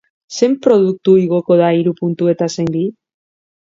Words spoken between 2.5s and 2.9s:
zein bi?